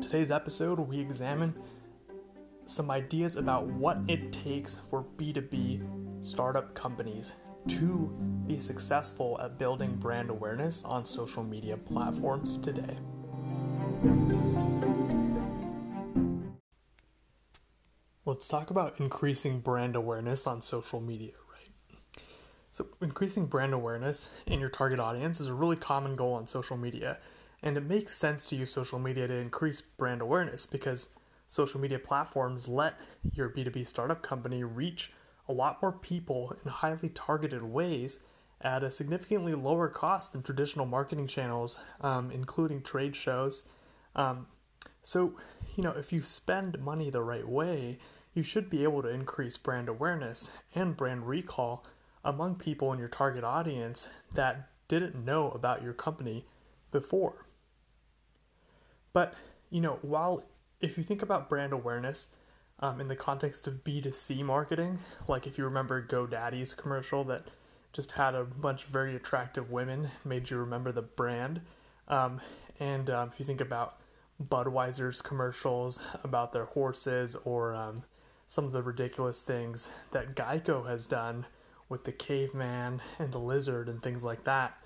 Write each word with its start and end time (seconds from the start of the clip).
today's 0.00 0.30
episode, 0.30 0.78
we 0.78 0.98
examine 0.98 1.54
some 2.64 2.90
ideas 2.90 3.36
about 3.36 3.66
what 3.66 3.98
it 4.08 4.32
takes 4.32 4.76
for 4.76 5.04
B2B 5.16 6.24
startup 6.24 6.74
companies 6.74 7.34
to 7.68 8.10
be 8.46 8.58
successful 8.58 9.38
at 9.42 9.58
building 9.58 9.96
brand 9.96 10.30
awareness 10.30 10.84
on 10.84 11.04
social 11.04 11.42
media 11.42 11.76
platforms 11.76 12.56
today. 12.56 12.96
Let's 18.24 18.48
talk 18.48 18.70
about 18.70 19.00
increasing 19.00 19.60
brand 19.60 19.96
awareness 19.96 20.46
on 20.46 20.62
social 20.62 21.00
media, 21.00 21.32
right? 21.52 22.22
So, 22.70 22.86
increasing 23.02 23.46
brand 23.46 23.74
awareness 23.74 24.30
in 24.46 24.60
your 24.60 24.68
target 24.68 25.00
audience 25.00 25.40
is 25.40 25.48
a 25.48 25.54
really 25.54 25.76
common 25.76 26.16
goal 26.16 26.34
on 26.34 26.46
social 26.46 26.76
media, 26.76 27.18
and 27.62 27.76
it 27.76 27.84
makes 27.84 28.16
sense 28.16 28.46
to 28.46 28.56
use 28.56 28.72
social 28.72 28.98
media 28.98 29.28
to 29.28 29.34
increase 29.34 29.80
brand 29.80 30.22
awareness 30.22 30.66
because 30.66 31.08
social 31.46 31.80
media 31.80 31.98
platforms 31.98 32.68
let 32.68 32.94
your 33.32 33.50
B2B 33.50 33.86
startup 33.86 34.22
company 34.22 34.64
reach 34.64 35.12
a 35.48 35.52
lot 35.52 35.82
more 35.82 35.92
people 35.92 36.54
in 36.64 36.70
highly 36.70 37.08
targeted 37.08 37.62
ways 37.62 38.20
at 38.60 38.84
a 38.84 38.90
significantly 38.90 39.54
lower 39.54 39.88
cost 39.88 40.32
than 40.32 40.42
traditional 40.42 40.86
marketing 40.86 41.26
channels, 41.26 41.78
um, 42.02 42.30
including 42.30 42.82
trade 42.82 43.16
shows. 43.16 43.64
Um, 44.14 44.46
so, 45.02 45.34
you 45.76 45.82
know, 45.82 45.92
if 45.92 46.12
you 46.12 46.22
spend 46.22 46.78
money 46.78 47.10
the 47.10 47.22
right 47.22 47.48
way, 47.48 47.98
you 48.34 48.42
should 48.42 48.70
be 48.70 48.84
able 48.84 49.02
to 49.02 49.08
increase 49.08 49.56
brand 49.56 49.88
awareness 49.88 50.50
and 50.74 50.96
brand 50.96 51.26
recall 51.26 51.84
among 52.24 52.56
people 52.56 52.92
in 52.92 52.98
your 52.98 53.08
target 53.08 53.42
audience 53.42 54.08
that 54.34 54.68
didn't 54.88 55.24
know 55.24 55.50
about 55.50 55.82
your 55.82 55.94
company 55.94 56.44
before. 56.92 57.46
But, 59.12 59.34
you 59.70 59.80
know, 59.80 59.98
while 60.02 60.44
if 60.80 60.96
you 60.96 61.04
think 61.04 61.22
about 61.22 61.48
brand 61.48 61.72
awareness 61.72 62.28
um, 62.80 63.00
in 63.00 63.08
the 63.08 63.16
context 63.16 63.66
of 63.66 63.84
B2C 63.84 64.42
marketing, 64.42 64.98
like 65.28 65.46
if 65.46 65.58
you 65.58 65.64
remember 65.64 66.04
GoDaddy's 66.04 66.74
commercial 66.74 67.24
that 67.24 67.44
just 67.92 68.12
had 68.12 68.34
a 68.34 68.44
bunch 68.44 68.84
of 68.84 68.90
very 68.90 69.16
attractive 69.16 69.70
women, 69.70 70.08
made 70.24 70.50
you 70.50 70.56
remember 70.58 70.92
the 70.92 71.02
brand. 71.02 71.60
Um, 72.08 72.40
and 72.78 73.10
um, 73.10 73.30
if 73.32 73.38
you 73.38 73.44
think 73.44 73.60
about 73.60 73.98
Budweiser's 74.42 75.20
commercials 75.20 76.00
about 76.24 76.52
their 76.52 76.64
horses 76.64 77.36
or 77.44 77.74
um, 77.74 78.04
some 78.46 78.64
of 78.64 78.72
the 78.72 78.82
ridiculous 78.82 79.42
things 79.42 79.88
that 80.12 80.34
Geico 80.34 80.86
has 80.86 81.06
done 81.06 81.46
with 81.88 82.04
the 82.04 82.12
caveman 82.12 83.02
and 83.18 83.32
the 83.32 83.38
lizard 83.38 83.88
and 83.88 84.02
things 84.02 84.24
like 84.24 84.44
that. 84.44 84.78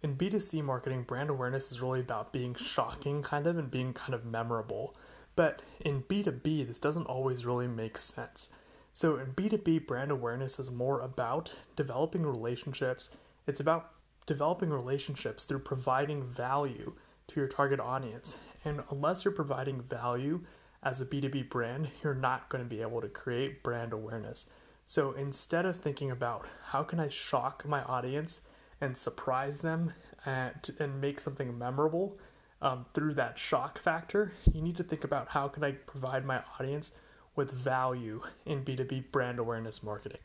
In 0.00 0.16
B2C 0.16 0.62
marketing, 0.62 1.02
brand 1.02 1.28
awareness 1.28 1.72
is 1.72 1.80
really 1.80 1.98
about 1.98 2.32
being 2.32 2.54
shocking, 2.54 3.20
kind 3.20 3.48
of, 3.48 3.58
and 3.58 3.68
being 3.68 3.92
kind 3.92 4.14
of 4.14 4.24
memorable. 4.24 4.94
But 5.34 5.60
in 5.80 6.02
B2B, 6.04 6.68
this 6.68 6.78
doesn't 6.78 7.06
always 7.06 7.44
really 7.44 7.66
make 7.66 7.98
sense. 7.98 8.50
So 8.92 9.16
in 9.16 9.32
B2B, 9.32 9.86
brand 9.86 10.12
awareness 10.12 10.60
is 10.60 10.70
more 10.70 11.00
about 11.00 11.52
developing 11.74 12.24
relationships. 12.24 13.10
It's 13.48 13.60
about 13.60 13.90
developing 14.26 14.70
relationships 14.70 15.44
through 15.44 15.60
providing 15.60 16.22
value 16.22 16.94
to 17.28 17.40
your 17.40 17.48
target 17.48 17.80
audience. 17.80 18.36
And 18.64 18.82
unless 18.90 19.24
you're 19.24 19.32
providing 19.32 19.82
value 19.82 20.40
as 20.84 21.00
a 21.00 21.06
B2B 21.06 21.50
brand, 21.50 21.88
you're 22.04 22.14
not 22.14 22.48
going 22.50 22.62
to 22.62 22.68
be 22.68 22.82
able 22.82 23.00
to 23.00 23.08
create 23.08 23.64
brand 23.64 23.92
awareness. 23.92 24.46
So 24.86 25.12
instead 25.12 25.66
of 25.66 25.76
thinking 25.76 26.12
about 26.12 26.46
how 26.66 26.84
can 26.84 27.00
I 27.00 27.08
shock 27.08 27.66
my 27.66 27.82
audience 27.82 28.42
and 28.80 28.96
surprise 28.96 29.60
them 29.60 29.92
and, 30.24 30.70
and 30.78 31.00
make 31.00 31.20
something 31.20 31.56
memorable, 31.58 32.18
um, 32.60 32.86
through 32.92 33.14
that 33.14 33.38
shock 33.38 33.78
factor, 33.78 34.32
you 34.52 34.60
need 34.60 34.76
to 34.76 34.82
think 34.82 35.04
about 35.04 35.28
how 35.28 35.48
can 35.48 35.62
I 35.62 35.72
provide 35.72 36.24
my 36.24 36.42
audience 36.58 36.92
with 37.36 37.52
value 37.52 38.22
in 38.46 38.64
B2B 38.64 39.12
brand 39.12 39.38
awareness 39.38 39.82
marketing. 39.82 40.20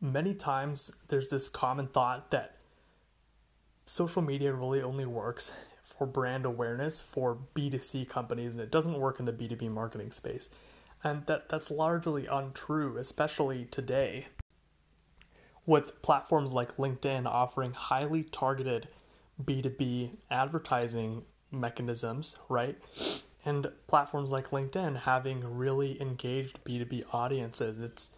Many 0.00 0.34
times 0.34 0.90
there's 1.08 1.28
this 1.28 1.48
common 1.48 1.86
thought 1.86 2.30
that 2.30 2.56
social 3.84 4.22
media 4.22 4.52
really 4.52 4.82
only 4.82 5.04
works 5.04 5.52
for 5.82 6.06
brand 6.06 6.46
awareness 6.46 7.02
for 7.02 7.36
B2C 7.54 8.08
companies 8.08 8.54
and 8.54 8.62
it 8.62 8.70
doesn't 8.70 8.98
work 8.98 9.20
in 9.20 9.26
the 9.26 9.32
B2B 9.32 9.70
marketing 9.70 10.10
space. 10.10 10.48
And 11.04 11.26
that, 11.26 11.48
that's 11.48 11.70
largely 11.70 12.26
untrue, 12.26 12.96
especially 12.96 13.66
today. 13.66 14.28
With 15.64 16.02
platforms 16.02 16.52
like 16.52 16.76
LinkedIn 16.76 17.26
offering 17.26 17.72
highly 17.72 18.24
targeted 18.24 18.88
B2B 19.42 20.10
advertising 20.30 21.22
mechanisms, 21.50 22.36
right? 22.48 22.76
And 23.44 23.70
platforms 23.86 24.30
like 24.30 24.50
LinkedIn 24.50 25.00
having 25.00 25.56
really 25.56 26.00
engaged 26.00 26.64
B2B 26.64 27.04
audiences. 27.12 27.78
It's 27.78 28.10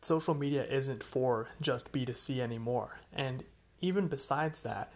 social 0.00 0.34
media 0.34 0.64
isn't 0.64 1.02
for 1.02 1.48
just 1.60 1.92
B2C 1.92 2.40
anymore. 2.40 3.00
And 3.12 3.44
even 3.80 4.08
besides 4.08 4.62
that, 4.62 4.92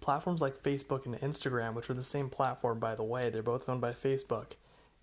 platforms 0.00 0.40
like 0.40 0.62
Facebook 0.62 1.06
and 1.06 1.20
Instagram, 1.20 1.74
which 1.74 1.90
are 1.90 1.94
the 1.94 2.04
same 2.04 2.30
platform 2.30 2.78
by 2.78 2.94
the 2.94 3.02
way, 3.02 3.28
they're 3.30 3.42
both 3.42 3.68
owned 3.68 3.80
by 3.80 3.92
Facebook. 3.92 4.52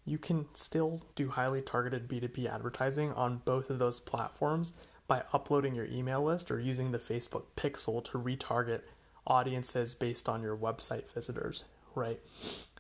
You 0.06 0.18
can 0.18 0.48
still 0.54 1.04
do 1.16 1.30
highly 1.30 1.62
targeted 1.62 2.08
B2B 2.08 2.52
advertising 2.52 3.12
on 3.14 3.42
both 3.46 3.70
of 3.70 3.80
those 3.80 4.00
platforms 4.00 4.74
by 5.14 5.22
uploading 5.32 5.76
your 5.76 5.86
email 5.86 6.24
list 6.24 6.50
or 6.50 6.60
using 6.60 6.92
the 6.92 6.98
Facebook 6.98 7.44
pixel 7.56 8.04
to 8.04 8.18
retarget 8.18 8.82
audiences 9.28 9.94
based 9.94 10.28
on 10.28 10.42
your 10.42 10.58
website 10.58 11.08
visitors, 11.08 11.66
right? 11.94 12.20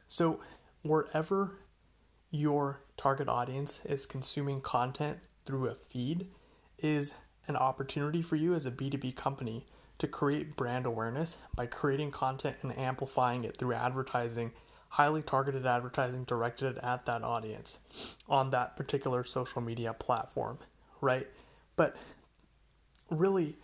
So, 0.07 0.39
wherever 0.81 1.59
your 2.31 2.81
target 2.97 3.29
audience 3.29 3.81
is 3.85 4.07
consuming 4.07 4.61
content 4.61 5.19
through 5.45 5.67
a 5.67 5.75
feed 5.75 6.25
is 6.79 7.13
an 7.47 7.55
opportunity 7.55 8.23
for 8.23 8.35
you 8.35 8.55
as 8.55 8.65
a 8.65 8.71
B2B 8.71 9.15
company 9.15 9.67
to 9.99 10.07
create 10.07 10.55
brand 10.55 10.87
awareness 10.87 11.37
by 11.53 11.67
creating 11.67 12.09
content 12.09 12.55
and 12.63 12.75
amplifying 12.75 13.43
it 13.43 13.57
through 13.57 13.73
advertising, 13.73 14.53
highly 14.89 15.21
targeted 15.21 15.67
advertising 15.67 16.23
directed 16.23 16.79
at 16.79 17.05
that 17.05 17.21
audience 17.21 17.77
on 18.27 18.49
that 18.49 18.75
particular 18.75 19.23
social 19.23 19.61
media 19.61 19.93
platform, 19.93 20.57
right? 20.99 21.27
But 21.75 21.95
really, 23.09 23.55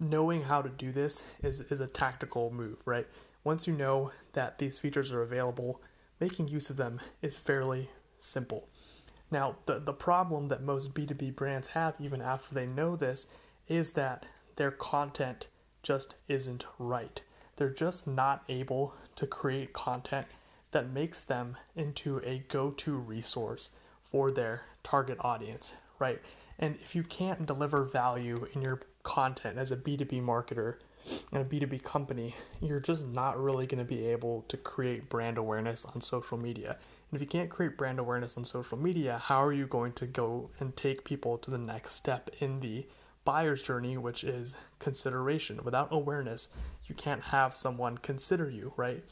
knowing 0.00 0.42
how 0.42 0.62
to 0.62 0.68
do 0.68 0.92
this 0.92 1.22
is, 1.42 1.60
is 1.62 1.80
a 1.80 1.86
tactical 1.86 2.50
move, 2.50 2.78
right? 2.84 3.06
Once 3.44 3.66
you 3.66 3.72
know 3.72 4.12
that 4.32 4.58
these 4.58 4.78
features 4.78 5.12
are 5.12 5.22
available, 5.22 5.80
making 6.20 6.48
use 6.48 6.70
of 6.70 6.76
them 6.76 7.00
is 7.22 7.36
fairly 7.36 7.88
simple. 8.18 8.68
Now, 9.30 9.56
the, 9.66 9.78
the 9.78 9.92
problem 9.92 10.48
that 10.48 10.62
most 10.62 10.94
B2B 10.94 11.36
brands 11.36 11.68
have, 11.68 11.94
even 12.00 12.22
after 12.22 12.54
they 12.54 12.66
know 12.66 12.96
this, 12.96 13.26
is 13.68 13.92
that 13.92 14.24
their 14.56 14.70
content 14.70 15.48
just 15.82 16.14
isn't 16.28 16.64
right. 16.78 17.22
They're 17.56 17.70
just 17.70 18.06
not 18.06 18.44
able 18.48 18.94
to 19.16 19.26
create 19.26 19.72
content 19.72 20.26
that 20.70 20.90
makes 20.90 21.24
them 21.24 21.56
into 21.76 22.20
a 22.24 22.44
go 22.48 22.70
to 22.70 22.96
resource 22.96 23.70
for 24.02 24.30
their 24.30 24.62
target 24.82 25.18
audience, 25.20 25.74
right? 25.98 26.20
And 26.58 26.76
if 26.82 26.94
you 26.94 27.02
can't 27.02 27.46
deliver 27.46 27.84
value 27.84 28.48
in 28.52 28.62
your 28.62 28.80
content 29.02 29.58
as 29.58 29.70
a 29.70 29.76
B2B 29.76 30.22
marketer 30.22 30.74
and 31.32 31.46
a 31.46 31.48
B2B 31.48 31.82
company, 31.84 32.34
you're 32.60 32.80
just 32.80 33.06
not 33.06 33.40
really 33.40 33.66
going 33.66 33.78
to 33.78 33.84
be 33.84 34.06
able 34.06 34.44
to 34.48 34.56
create 34.56 35.08
brand 35.08 35.38
awareness 35.38 35.84
on 35.84 36.00
social 36.00 36.36
media. 36.36 36.76
And 37.10 37.16
if 37.16 37.20
you 37.20 37.26
can't 37.26 37.48
create 37.48 37.76
brand 37.76 37.98
awareness 37.98 38.36
on 38.36 38.44
social 38.44 38.76
media, 38.76 39.18
how 39.18 39.42
are 39.42 39.52
you 39.52 39.66
going 39.66 39.92
to 39.94 40.06
go 40.06 40.50
and 40.58 40.76
take 40.76 41.04
people 41.04 41.38
to 41.38 41.50
the 41.50 41.58
next 41.58 41.92
step 41.92 42.28
in 42.40 42.60
the 42.60 42.86
buyer's 43.24 43.62
journey, 43.62 43.96
which 43.96 44.24
is 44.24 44.56
consideration? 44.78 45.60
Without 45.64 45.88
awareness, 45.92 46.48
you 46.86 46.94
can't 46.94 47.22
have 47.22 47.56
someone 47.56 47.98
consider 47.98 48.50
you, 48.50 48.72
right? 48.76 49.04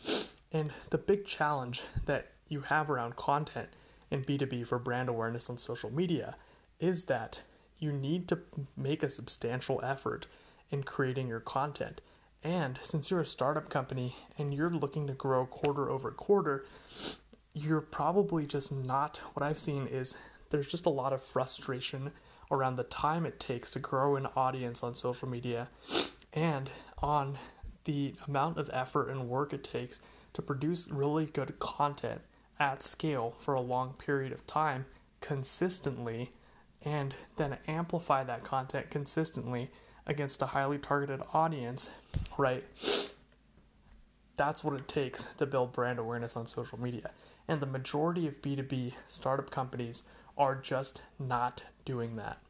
And 0.52 0.72
the 0.90 0.98
big 0.98 1.24
challenge 1.24 1.82
that 2.06 2.32
you 2.48 2.60
have 2.62 2.90
around 2.90 3.16
content 3.16 3.68
in 4.10 4.24
B2B 4.24 4.66
for 4.66 4.78
brand 4.78 5.08
awareness 5.08 5.48
on 5.48 5.58
social 5.58 5.92
media 5.92 6.36
is 6.80 7.04
that 7.04 7.40
you 7.78 7.92
need 7.92 8.28
to 8.28 8.38
make 8.76 9.02
a 9.02 9.10
substantial 9.10 9.80
effort 9.82 10.26
in 10.70 10.82
creating 10.82 11.28
your 11.28 11.40
content. 11.40 12.00
And 12.42 12.78
since 12.82 13.10
you're 13.10 13.20
a 13.20 13.26
startup 13.26 13.70
company 13.70 14.16
and 14.38 14.54
you're 14.54 14.70
looking 14.70 15.06
to 15.06 15.12
grow 15.12 15.46
quarter 15.46 15.90
over 15.90 16.10
quarter, 16.10 16.64
you're 17.52 17.80
probably 17.80 18.46
just 18.46 18.70
not. 18.70 19.20
What 19.34 19.44
I've 19.44 19.58
seen 19.58 19.86
is 19.86 20.16
there's 20.50 20.68
just 20.68 20.86
a 20.86 20.90
lot 20.90 21.12
of 21.12 21.22
frustration 21.22 22.12
around 22.50 22.76
the 22.76 22.84
time 22.84 23.26
it 23.26 23.40
takes 23.40 23.70
to 23.72 23.78
grow 23.78 24.16
an 24.16 24.26
audience 24.36 24.82
on 24.82 24.94
social 24.94 25.28
media 25.28 25.68
and 26.32 26.70
on 26.98 27.38
the 27.84 28.14
amount 28.26 28.58
of 28.58 28.70
effort 28.72 29.08
and 29.08 29.28
work 29.28 29.52
it 29.52 29.64
takes 29.64 30.00
to 30.32 30.42
produce 30.42 30.88
really 30.88 31.26
good 31.26 31.58
content 31.58 32.20
at 32.60 32.82
scale 32.82 33.34
for 33.38 33.54
a 33.54 33.60
long 33.60 33.94
period 33.94 34.32
of 34.32 34.46
time 34.46 34.86
consistently 35.20 36.32
and 36.84 37.14
then 37.36 37.58
amplify 37.66 38.24
that 38.24 38.44
content 38.44 38.90
consistently 38.90 39.70
against 40.06 40.42
a 40.42 40.46
highly 40.46 40.78
targeted 40.78 41.20
audience, 41.32 41.90
right? 42.38 42.64
That's 44.36 44.62
what 44.62 44.74
it 44.74 44.86
takes 44.86 45.26
to 45.38 45.46
build 45.46 45.72
brand 45.72 45.98
awareness 45.98 46.36
on 46.36 46.46
social 46.46 46.80
media. 46.80 47.10
And 47.48 47.60
the 47.60 47.66
majority 47.66 48.26
of 48.26 48.42
B2B 48.42 48.92
startup 49.06 49.50
companies 49.50 50.02
are 50.36 50.54
just 50.54 51.02
not 51.18 51.64
doing 51.84 52.16
that. 52.16 52.40